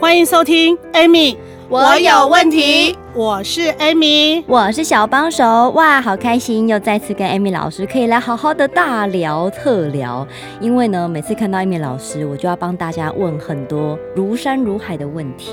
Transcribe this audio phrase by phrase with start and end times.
[0.00, 1.36] 欢迎收听，Amy，
[1.68, 2.96] 我有问题。
[3.14, 5.70] 我是 Amy，我是小帮手。
[5.70, 10.24] 哇，好开心，又再次跟 Amy 老师可以来好好的大聊特聊。
[10.60, 15.52] 因为呢，每次看到 Amy 老师，我就要帮大家问很多如山如海的问题。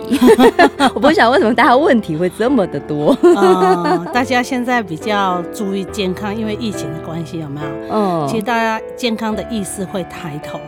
[0.94, 3.18] 我不想为什么大家问题会这么的多。
[3.24, 7.68] 嗯，大家现在比较注意健康，因为疫情的关系，有没有？
[7.90, 10.60] 嗯，其实大家健康的意识会抬头。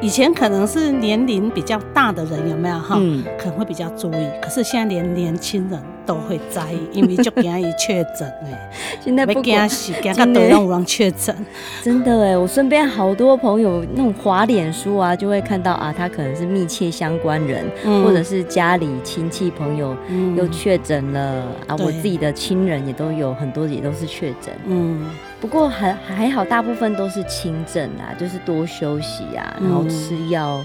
[0.00, 2.96] 以前可能是年龄比较大的人有没有哈？
[3.00, 4.28] 嗯，可能会比较注意。
[4.40, 8.70] 可是现在连年轻人都会在意，因为就给他一确诊哎。
[9.00, 11.34] 现在不给他洗，给他都让让确诊。
[11.82, 19.96] 真的哎，我身边好多朋友那种滑脸书啊，就会看到啊，他可能是密切相关人，嗯、或者是家里亲戚朋友
[20.36, 21.76] 又确诊了、嗯、啊。
[21.80, 24.54] 我自己的亲人也都有很多也都是确诊。
[24.66, 25.06] 嗯。
[25.40, 30.64] 不过还还好，大部分都是轻症啊，就是多休息啊，然后吃药、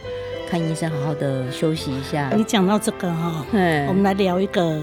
[0.49, 2.31] 看医生，好好的休息一下。
[2.35, 3.45] 你讲到这个哈，
[3.87, 4.81] 我们来聊一个，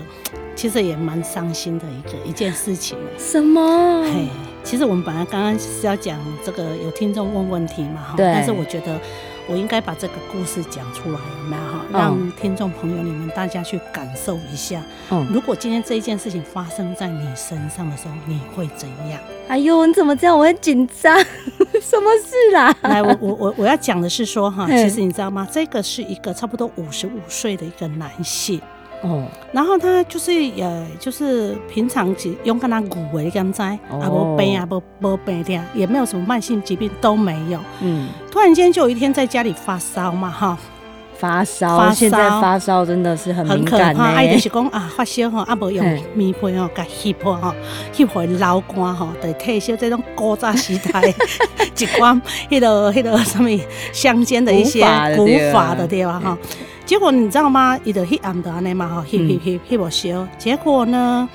[0.54, 2.96] 其实也蛮伤心的一个一件事情。
[3.18, 4.04] 什么？
[4.04, 4.28] 嘿，
[4.62, 8.26] 其实我们本来刚刚是要讲这个，有听众问问题嘛哈，对。
[8.32, 8.98] 但是我觉得。
[9.50, 11.84] 我应该把这个故事讲出来，有没有哈？
[11.92, 14.80] 让听众朋友你们大家去感受一下。
[15.10, 19.20] 嗯，如果今天这一件事情发生在你身上的时候，你会怎样？
[19.48, 20.38] 哎呦，你怎么这样？
[20.38, 21.18] 我很紧张，
[21.82, 22.72] 什么事啦？
[22.82, 25.48] 来，我我我我要讲的是说哈，其实你知道吗？
[25.50, 28.60] 这个是一个差不多五十五岁的一个男性。
[29.02, 37.58] 哦，然后他就是呃，就是平常只用跟他骨为刚才啊，不病啊，不不病的，也没有什么慢性疾病都没有。
[37.80, 40.58] 嗯，突然间就有一天在家里发烧嘛，哈，
[41.16, 44.12] 发烧，发烧，现在发烧真的是很很可怕。
[44.12, 45.82] 爱就是讲啊，发烧哈，啊不用
[46.14, 47.54] 棉被哦，甲吸破哈，
[47.92, 51.02] 吸破流汗哈，得退烧这种古早时代
[51.78, 53.48] 一罐迄个迄个什么
[53.94, 54.84] 乡间的一些
[55.16, 56.36] 古法的对吧哈。
[56.90, 57.78] 结果你知道吗？
[57.84, 60.26] 伊就迄暗的安尼嘛吼，翕翕翕翕无烧。
[60.36, 61.28] 结果呢，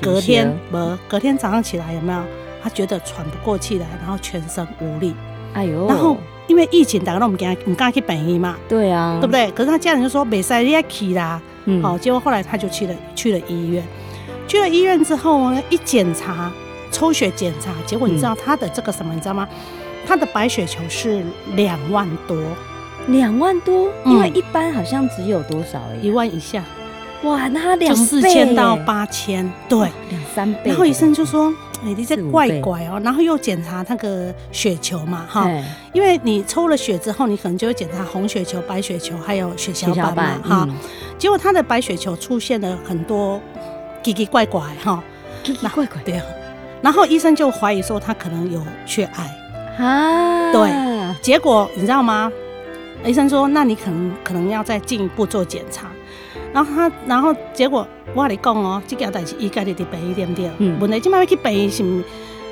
[0.00, 2.18] 隔天无，隔天早上起来有没有？
[2.62, 5.14] 他觉得喘不过气来，然后全身无力。
[5.52, 5.86] 哎呦！
[5.88, 6.16] 然后
[6.46, 8.56] 因为疫情，大家都唔敢唔敢去病院嘛。
[8.66, 9.50] 对啊，对不对？
[9.50, 11.38] 可是他家人就说没事，你要去啦。
[11.66, 11.82] 嗯。
[11.82, 13.84] 好，结果后来他就去了去了医院。
[14.48, 16.50] 去了医院之后呢，一检查，
[16.90, 19.12] 抽血检查，结果你知道他的这个什么？
[19.12, 19.46] 你知道吗？
[20.06, 21.22] 他的白血球是
[21.56, 22.38] 两万多。
[23.08, 25.80] 两万多，因为一般好像只有多少？
[26.02, 26.62] 一万以下。
[27.22, 29.78] 哇，那他两四千到八千，对，
[30.10, 30.70] 两三倍。
[30.70, 31.50] 然后医生就说
[31.82, 35.50] ：“哎，你这怪怪哦。”然后又检查那个血球嘛，哈，
[35.94, 40.68] 因为你抽了血之后，你可能就会检查红血球、白血球还有血小板嘛，哈。
[41.18, 43.40] 结果他的白血球出现了很多
[44.02, 45.02] 奇奇怪怪，哈，
[45.42, 46.02] 奇奇怪怪。
[46.04, 46.20] 对。
[46.82, 50.52] 然后医生就怀疑说他可能有血癌啊。
[50.52, 50.70] 对。
[51.22, 52.30] 结果你知道吗？
[53.04, 55.88] 医生说：“那你可能可能要再进一步做检查。”
[56.52, 60.52] 然后他，然后结果我跟你讲哦，这件代志应该得得赔一点点。
[60.58, 61.82] 嗯，问题今麦要去赔是，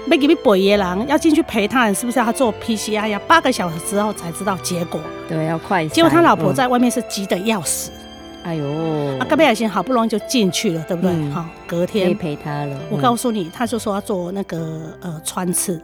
[0.09, 3.07] 要给你陪的人要进去陪他人，是不是要做 PCR？
[3.09, 5.01] 要八个小时之后才知道结果。
[5.29, 5.87] 对，要快。
[5.87, 7.93] 结果他老婆在外面是急得要死。
[8.45, 8.67] 哎呦，
[9.21, 11.31] 啊，隔壁爱心好不容易就进去了，对不对？
[11.31, 12.77] 好，隔天陪他了。
[12.91, 14.59] 我告诉你，他就说要做那个
[15.01, 15.81] 呃穿刺。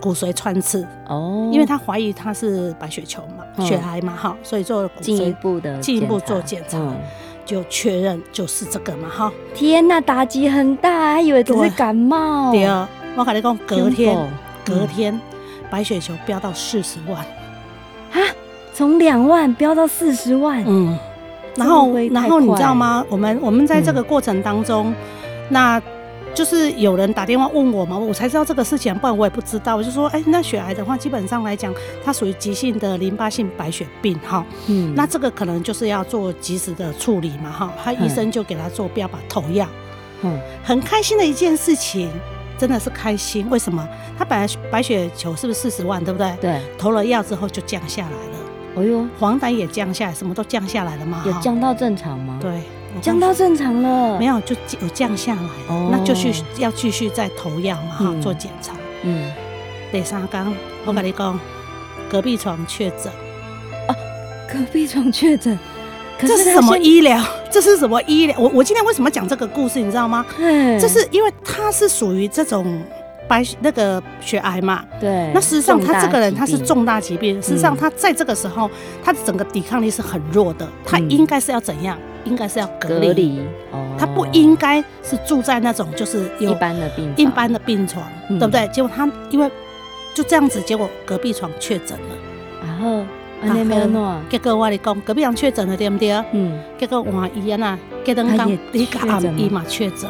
[0.00, 6.78] 骨髓穿刺哦，因为他怀疑他是白血球嘛，血癌嘛，哈，所以做进一步的进一步做检查，
[7.46, 9.32] 就确认就是这个嘛，哈。
[9.54, 12.52] 天呐，打击很大，还以为只是感冒。
[12.52, 14.30] 对啊，我跟你讲，隔天
[14.64, 15.18] 隔天
[15.70, 17.24] 白血球飙到四十万，
[18.12, 18.20] 啊，
[18.74, 20.98] 从两万飙到四十万，嗯，
[21.56, 23.04] 然后然后你知道吗？
[23.08, 24.92] 我们我们在这个过程当中，
[25.48, 25.80] 那。
[26.34, 29.76] 就是有人打电话问我嘛，我才知道这个事情，不然我也不知道。
[29.76, 31.72] 我就说，哎、欸，那血癌的话，基本上来讲，
[32.04, 39.66] 它属于急性的淋巴性白血病，哈，嗯，那这个可能就是要做及时的处理嘛，哈，他医生就给他做标靶投药，
[40.22, 42.10] 嗯，很开心的一件事情，
[42.58, 43.48] 真的是开心。
[43.48, 43.88] 为什么？
[44.18, 46.36] 他本来白血球是不是四十万，对不对？
[46.40, 48.38] 对，投了药之后就降下来了，
[48.78, 52.38] 哎呦，黄疸也降下来，什么都降下来了嘛，有降到正常吗？
[52.40, 52.62] 对。
[53.00, 58.72] 降到正常了，没有就有降下来，哦、那就去要继续再投药嘛哈，嗯、做检查。
[59.02, 59.30] 嗯，
[59.92, 60.46] 第三天
[60.84, 61.38] 我跟你讲，
[62.10, 63.12] 隔壁床确诊。
[63.88, 63.94] 啊，
[64.50, 65.58] 隔壁床确诊，
[66.18, 67.22] 这是什么医疗？
[67.50, 68.36] 这是什么医疗？
[68.38, 69.78] 我我今天为什么讲这个故事？
[69.78, 70.24] 你知道吗？
[70.38, 72.82] 嗯，这是因为他是属于这种
[73.28, 74.84] 白那个血癌嘛。
[75.00, 75.30] 对。
[75.34, 77.40] 那事实上，他这个人他是重大疾病。
[77.42, 78.70] 事实上，他在这个时候，
[79.04, 80.66] 他整个抵抗力是很弱的。
[80.84, 81.98] 他应该是要怎样？
[82.24, 83.40] 应该是要隔离。
[83.70, 83.84] 哦。
[83.98, 88.66] 他不应该是住在那种就是有一般的病一般的病床，对不对？
[88.68, 89.50] 结果他因为
[90.14, 92.16] 就这样子，结果隔壁床确诊了，
[92.64, 93.04] 然后。
[94.30, 96.12] 结果我讲，隔壁人确诊了，对不对？
[96.32, 96.58] 嗯。
[96.78, 100.08] 结果换医院啊，隔两天一个阿姨嘛确诊。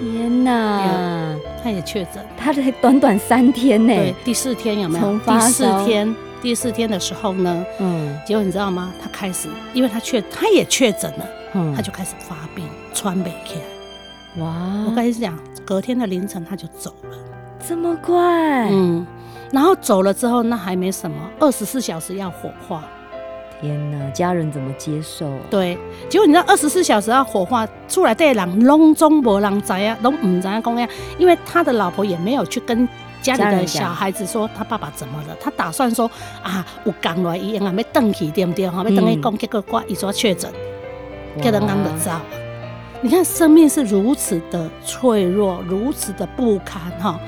[0.00, 1.36] 天哪！
[1.62, 3.94] 他也确诊，他才短短三天呢。
[3.94, 5.18] 对，第四天有没有？
[5.26, 6.14] 第四天，
[6.44, 7.64] 第四天的时候呢？
[7.78, 8.14] 嗯。
[8.26, 8.92] 结果你知道吗？
[9.02, 14.42] 他开始，因为他确，他也确诊了，嗯，他就开始发病，川北起来。
[14.44, 14.52] 哇！
[14.86, 17.16] 我跟你讲，隔天的凌晨他就走了，
[17.66, 18.68] 这么快？
[18.70, 19.06] 嗯。
[19.52, 22.84] 然后走了之后，那还没什么，二十四小时要火化。
[23.62, 25.26] 天哪，家人怎么接受？
[25.48, 25.78] 对，
[26.10, 30.86] 结果你知道二十四小时要火化出来，这人拢中无人知啊，拢唔知啊，讲呀，
[31.16, 32.86] 因为他的老婆也没有去跟
[33.24, 36.10] 家里的小孩子说他爸爸怎么了，他打算说
[36.42, 38.68] 啊，有刚来医院啊，要登去对不对？
[38.68, 40.52] 哈，要登去讲，结果挂一说确诊，
[41.40, 42.20] 给人讲的照。
[43.00, 47.18] 你看生命是如此的脆弱，如此的不堪哈。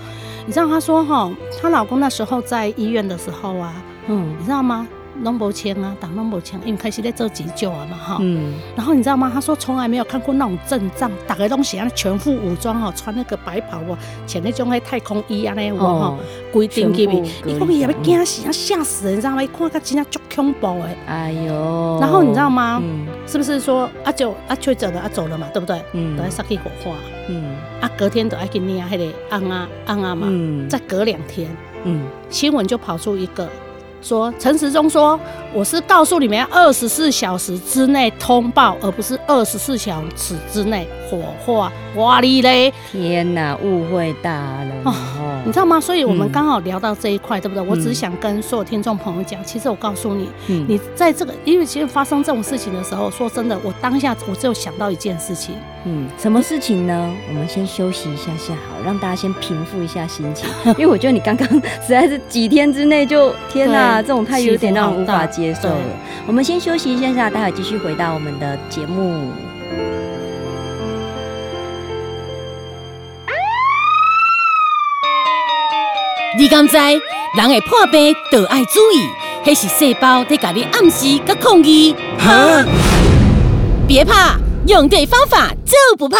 [0.47, 3.73] 你知道她说哈，她老公那时候在医院的时候啊，
[4.07, 4.87] 嗯，你知道吗？
[5.23, 8.19] 拢无枪啊，打拢无枪，因为开始在做急救啊嘛哈。
[8.21, 8.55] 嗯。
[8.77, 9.31] 然后你知道吗？
[9.33, 13.97] 他说从来没有看过那种阵仗，打个东西啊，全副武装哦，穿那个白袍哦，
[14.27, 16.17] 穿那种那太空衣啊那种哈，
[16.53, 19.43] 规定给你，你讲伊也要惊死，啊吓死人，你知道吗？
[19.43, 20.97] 一看他真的足恐怖诶。
[21.07, 21.99] 哎呦。
[22.01, 22.81] 然后你知道吗？
[22.83, 23.07] 嗯。
[23.27, 25.83] 是不是说啊就啊确诊了啊走了嘛，对不对？
[25.93, 26.17] 嗯。
[26.17, 26.97] 都要杀去火化。
[27.29, 27.57] 嗯。
[27.81, 30.27] 啊，隔天都要给你啊，还得安啊安啊嘛。
[30.31, 30.69] 嗯。
[30.69, 31.49] 再隔两天，
[31.85, 33.49] 嗯，新闻就跑出一个。
[34.07, 35.19] 说陈时中说，
[35.53, 41.73] 我是告诉你们要二十四小时之内通报，而不是二十四小时之内火化。
[41.97, 42.73] 哇哩嘞！
[42.93, 44.95] 天哪，误会大了哦，
[45.47, 45.81] 你知道吗？
[45.81, 47.63] 所以我们刚好聊到这一块，嗯、对不对？
[47.63, 55.55] 我只是想跟所有听众朋友讲，其实我告诉你，嗯、你在这个，因为其实发生这种事情的时候，说真的，我当下我只有想到一件事情，
[55.85, 57.15] 嗯，什么事情呢？
[57.29, 65.79] 我们先休息一下下，好，让大家先平复一下心情， 因为我觉得你刚刚实在是几天之内就天哪，这种太有点让我无法接受了。
[66.27, 69.31] 我们先休息一下下，待会继续回到我们的节目。
[76.39, 79.09] 你敢知人会破病，都爱注意，
[79.43, 81.97] 那是细胞在给你暗示甲抗议。
[82.19, 82.63] 哈！
[83.89, 84.37] 别怕，
[84.67, 86.19] 用对方法就不怕。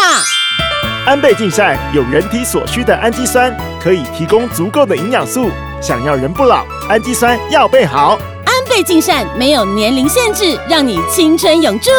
[1.05, 5.51] 安倍晋善有人体所需的氨基酸，可以提供足够的营养素。
[5.79, 8.17] 想要人不老，氨基酸要备好。
[8.45, 11.91] 安倍晋善没有年龄限制，让你青春永驻。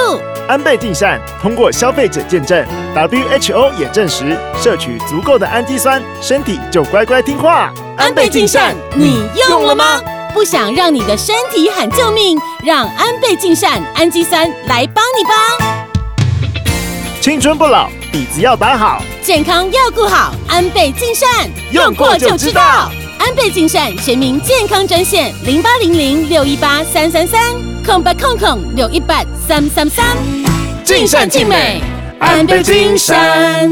[0.48, 2.66] 安倍晋善通过消费者见证
[2.96, 7.72] ，WHO 也证实，摄取足够的氨基酸，身体就乖乖听话。
[7.98, 10.00] 安倍晋善，你用了吗？
[10.32, 15.90] 不想让你的身体喊救命，让安倍晋善氨基酸来帮你吧。
[17.20, 20.32] 青春不老，底子要打好，健康要顾好。
[20.48, 22.88] 安倍晋善，用过就知道。
[23.18, 27.42] 安倍晋善全民健康专线零八零零六一八三三三
[27.84, 30.16] 空八空空六一八三三三。
[30.84, 31.82] 尽善尽美，
[32.20, 33.68] 安倍晋善。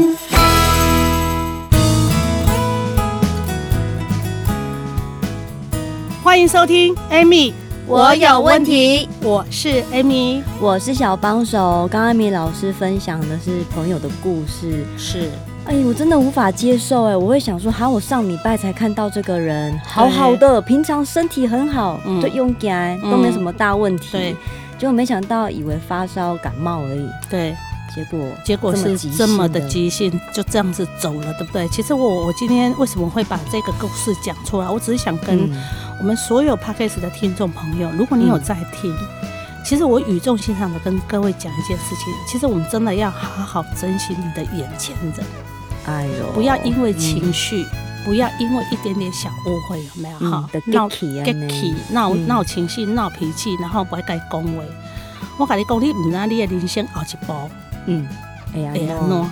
[6.27, 7.53] 欢迎收听，Amy，
[7.87, 9.07] 我有问题。
[9.23, 11.87] 我是 Amy，我是小帮手。
[11.89, 15.29] 刚刚 Amy 老师分享的是朋友的故事，是，
[15.63, 24.35] 哎，我真的无法接受，哎，我会想说，好，我上礼拜才看到这个人，好好的，平常身体很好，就用肝都没什么大问题，对，
[24.77, 27.55] 结果没想到以为发烧感冒而已，对。
[27.95, 31.67] 结果结果是这么的急性，就这样子走了，对不对？
[31.69, 34.69] 其实我我今天为什么会把这个故事讲出来？
[34.69, 35.49] 我只是想跟
[35.99, 38.95] 我们所有 Podcast 的听众朋友，如果你有在听，
[39.65, 45.25] 其实我语重心长的跟各位讲一件事情，其实我们真的要好好珍惜你的眼前人，
[45.85, 47.65] 哎呦，不要因为情绪，
[48.05, 50.19] 不要因为一点点小误会，有没有？
[50.19, 50.47] 哈？
[50.67, 51.07] 闹起
[51.91, 54.65] 闹闹情绪、闹脾气，然后不爱该恭维。
[55.37, 57.33] 我跟你讲，你唔知你的人生后一步。
[57.87, 58.07] 嗯，
[58.53, 59.27] 哎呀，安诺，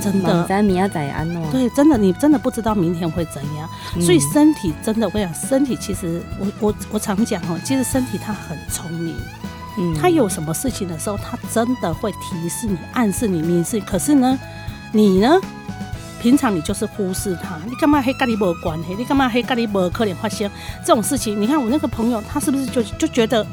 [0.00, 9.14] 真的，在明仔载安诺，对，真的，你真的不知道明天会怎样，嗯、所以身体真的，我跟你讲，身体其实，我我我常讲哦，其实身体它很聪明，
[9.78, 13.80] 嗯，它有什么事情的时候，它真的会提示你、暗示你、明示。
[13.80, 14.38] 可是呢，
[14.92, 15.38] 你呢，
[16.20, 18.94] 平常你就是忽视它，你干嘛黑咖喱没关系？
[18.96, 20.50] 你干嘛黑咖喱没可能发生
[20.84, 21.40] 这种事情？
[21.40, 23.46] 你看我那个朋友，他是不是就就觉得？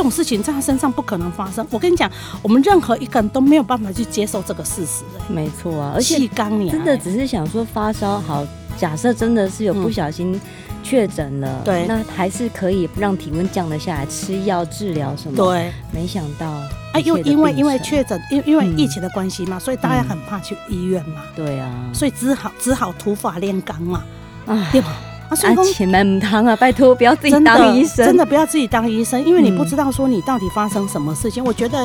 [0.00, 1.66] 这种事情在他身上不可能发生。
[1.68, 5.30] 我跟你讲，我们任何一个人都没有办法去接受这个事实、欸。
[5.30, 6.26] 没错啊，而且
[6.70, 8.42] 真的只是想说发烧好，
[8.78, 10.40] 假设真的是有不小心
[10.82, 15.36] 确诊了，嗯、对，那还是可以让体温降得下来，吃药治疗什么。
[15.36, 16.50] 对，没想到
[16.94, 21.24] 哎，又因为因为确诊，因因为疫情的关系嘛、嗯，所以大家很怕去医院嘛。
[21.36, 24.02] 对啊，所以只好只好土法炼钢嘛，
[24.46, 24.96] 啊，对吧？
[25.30, 26.54] 啊，钱买唔汤啊！
[26.58, 31.42] 拜托，不要自己当医生真，真的不要自己当医生，因为你不知道说你到底发生什么事情。
[31.42, 31.78] 嗯、 我觉得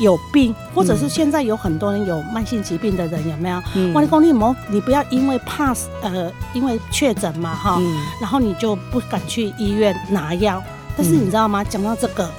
[0.00, 3.60] 有病，或者是现在有很多人有慢性疾病的人，有没有？
[3.94, 10.62] 我讲你莫，你不要因为怕呃，因为确诊嘛哈、嗯，然后你就不敢去医院拿药。
[10.96, 11.64] 但是你知道吗？
[11.64, 12.30] 讲、嗯、到这个。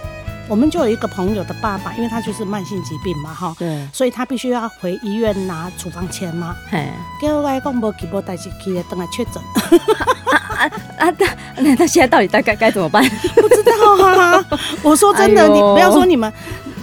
[0.52, 6.54] 我们就有一个朋友的爸爸，因为他就是慢性疾病嘛，哈，对，所以他必须要回医院拿处方签嘛。
[6.70, 6.90] 嘿，
[7.22, 9.42] 给我来讲，无去无代志去的，等来确诊。
[10.58, 10.70] 啊
[11.08, 11.14] 啊！
[11.56, 13.02] 那他现在到底大概该怎么办？
[13.34, 14.46] 不知道啊。
[14.84, 16.32] 我说真的，哎、你不要说你们，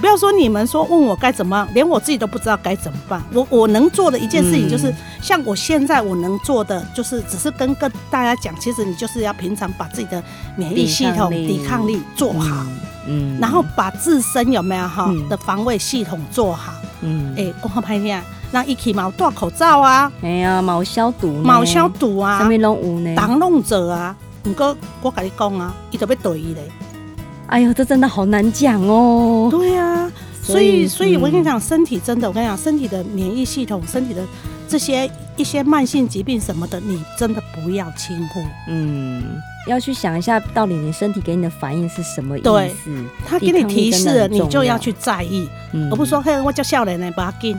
[0.00, 3.22] 不要说你们说问我该怎么样，连我自己都不知道该怎么办。
[3.32, 10.22] 我我能做的一件事情就是，嗯、像我现在我能做的就是，只是跟跟大家讲，其实你就是要平常把自己的
[10.56, 12.64] 免疫系统、抵抗力做好。
[12.64, 12.78] 嗯
[13.10, 26.70] 嗯，然后把自身有没有哈的防卫系统做好，嗯，哎，讲好拍片，那一起嘛戴口罩啊，哎呀，毛消毒，毛消毒啊，上面拢有呢，当弄者啊，不过我跟你讲啊，伊都要对伊嘞，
[27.48, 30.10] 哎呦，这真的好难讲哦，对啊，
[30.42, 34.22] 所以，所以我跟你讲，身体真的，我跟你讲，身体的免疫系统，身体的。
[34.70, 38.44] 这些一些慢性疾病什么的，你真的不要轻忽。
[38.68, 42.44] 嗯，要去想一下，到底你身体给你的反应是什么意思？
[42.44, 42.74] 对，
[43.26, 47.56] 他给你提示了，你就要去在意，嗯、而不是说嘿，我叫笑脸来把它给，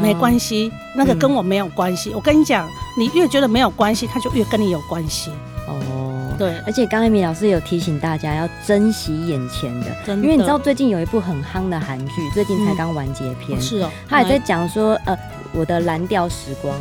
[0.00, 2.10] 没关系，那个跟我没有关系。
[2.10, 5.32] 嗯、我跟你讲，你越觉得没有关系，他就越跟你有关系。
[5.66, 6.03] 哦，
[6.38, 15.16] 对，而且刚才米老师有提醒大家要珍惜眼前的，的，因为你知道最近有一部很夯的韩剧，最近才刚完结篇，嗯、是哦，他也在讲说，呃。
[15.56, 16.76] 我的蓝调时光，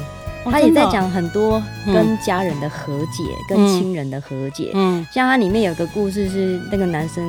[0.46, 4.72] 他也在讲很多跟家人的和解，嗯、跟亲人的和解。
[4.74, 7.24] 嗯，像他里面有个故事是那个男生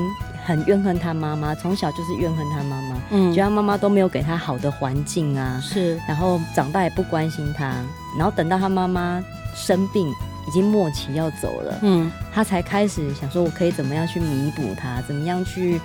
[0.46, 7.74] 很怨恨他妈妈，从小就是怨恨他妈妈，嗯，觉得他妈妈都没有给他好的环境啊，是，然后长大也不关心他，
[8.16, 9.22] 然后等到他妈妈
[9.54, 10.10] 生病，
[10.46, 15.80] 已经末期要走了，嗯，他才开始想说，我可以怎么样去弥补他，怎么样去。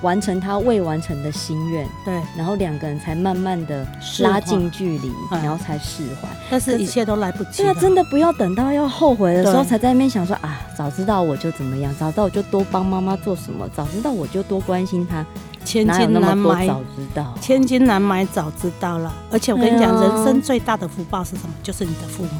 [0.00, 3.84] 完成他未完成的心愿，对，然后两个人才慢慢的
[4.20, 6.28] 拉近距离，然后才释怀。
[6.48, 7.64] 但是一切都来不及。
[7.64, 15.26] 对啊，真的不要等到要后悔的时候才在那边想说啊，早知道我就怎么样，早知道我就多帮妈妈做什么，早知道我就多关心她。
[15.64, 17.34] 千金难买，早知道。
[17.40, 19.12] 千金难买，早知道了。
[19.32, 21.50] 而且我跟你讲，人生最大的福报是什么？
[21.60, 22.30] 就是你的父母。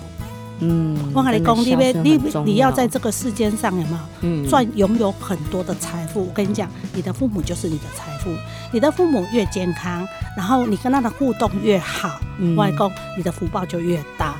[0.60, 6.22] 嗯，我跟你讲，你你你要在这个世间上有没有赚拥有很多的财富？
[6.26, 8.30] 我跟你讲，你的父母就是你的财富。
[8.72, 12.20] 你的父母越健康，然后你跟他的互动越好，
[12.56, 14.34] 外公，你的福报就越大。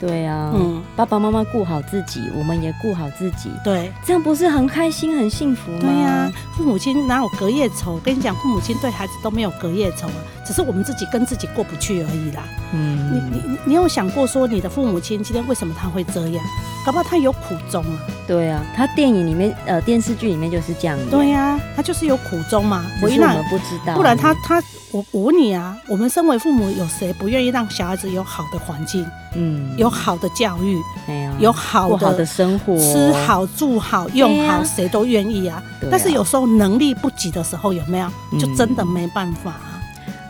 [0.00, 5.78] 对啊，嗯，爸爸妈妈顾好自己，我们也顾好自己，对，这样不是很开心、很幸福吗？
[5.82, 7.92] 对呀、啊，父母亲哪有隔夜仇？
[7.96, 12.42] 我跟你讲，父母亲对孩子都没有隔夜仇啊，只是我们自己跟自己过不去而已啦。
[12.72, 16.44] 嗯，你你你你有想过说你的父母亲今天为什么他会这样？
[16.86, 17.98] 搞不好他有苦衷啊。
[18.26, 20.98] 对啊，他电影里面呃电视剧里面就是这样。
[21.10, 22.86] 对呀、啊，他就是有苦衷嘛。
[23.02, 23.94] 我们不知道。
[23.94, 24.62] 不然他他。
[24.92, 35.88] 我我问你啊，我们身为父母，有谁不愿意让小孩子有好的环境，嗯，有好的教育，啊、有好的好的生活，吃好住好用好，谁、啊、都愿意啊，啊。
[35.90, 39.80] 但是有时候能力不及的时候，有没有、嗯、就真的没办法、啊。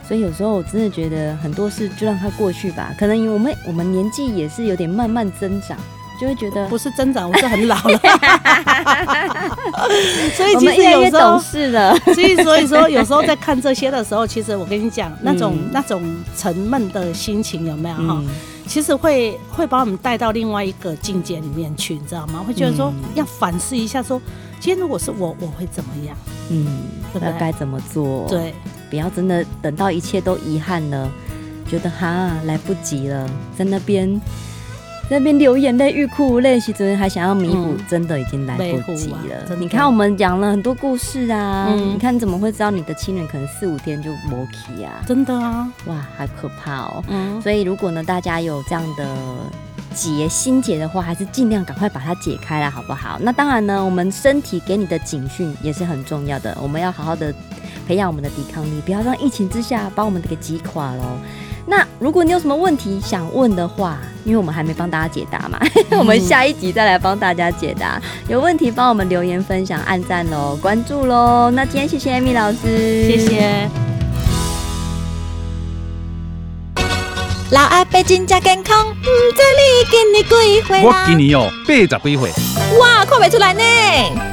[0.06, 2.92] 所以有时候我真的觉得很多事就让它过去吧。
[2.98, 5.78] 可能我们我们年纪也是有点慢慢增长。
[6.20, 7.98] 就会觉得不是增长，我是很老了，
[10.36, 11.96] 所以其实有时候懂事了。
[12.12, 16.02] 所以所以说有时候在看这些的时候，其实我跟你讲，那种、嗯、那种
[16.36, 18.28] 沉闷的心情有没有哈、嗯？
[18.66, 22.44] 其实会会把我们带到另外一个境界里面去，你知道吗？
[22.46, 24.22] 会觉得说要反思一下说，说
[24.60, 26.14] 今天如果是我，我会怎么样？
[26.50, 26.82] 嗯，
[27.14, 27.34] 对不对？
[27.40, 28.28] 该怎么做？
[28.28, 28.54] 对，
[28.90, 31.10] 不要真的等到一切都遗憾了，
[31.66, 34.20] 觉得哈来不及了，在那边。
[35.10, 39.36] 那边流眼泪、欲哭无泪，其实还想要弥补、嗯，真的已经来不及了。
[39.48, 45.02] 啊、你看，我们讲了很多故事啊，嗯、你看你怎么会知道你的亲人可能四五天就没去啊？
[45.04, 47.04] 真的啊，哇，好可怕哦。
[47.08, 49.04] 嗯，所以如果呢，大家有这样的
[49.92, 53.18] 结心结的话，还是尽量赶快把它解开了，好不好？
[53.20, 57.34] 那当然呢，我们身体给你的警讯也是很重要的，我们要好好的
[57.84, 61.04] 培养我们的抵抗力，不要让疫情之下把我们给击垮了。
[61.70, 65.56] 那如果你有什么问题想问的话，因为我们还没帮大家解答嘛，
[65.96, 68.02] 我们下一集再来帮大家解答。
[68.28, 71.48] 有问题帮我们留言分享、按赞喽、关注喽。
[71.52, 73.89] 那今天谢谢艾米老师，谢谢。
[77.52, 80.84] 老阿伯真正健康，唔知你今年几岁？
[80.84, 82.30] 我今年哦八十几岁。
[82.78, 83.60] 哇，看不出来呢。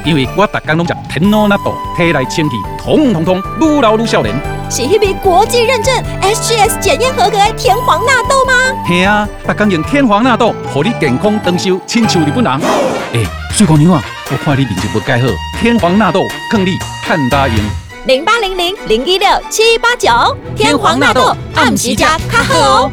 [0.04, 4.32] 因为我逐工拢食天皇纳豆，体内清气通通通，愈老愈少年。
[4.70, 8.52] 是迄笔国际认证 SGS 检验合格的天皇纳豆吗？
[8.86, 12.52] 嘿啊，逐工用天皇纳豆，让你健康长寿，亲像日本人。
[12.52, 15.26] 哎、欸，水姑娘啊，我看你面色不改好，
[15.60, 16.22] 天皇纳豆
[16.52, 17.56] 劝你趁大用。
[18.06, 20.08] 零八零零零一六七八九，
[20.54, 22.92] 天皇纳豆按时加卡好哦。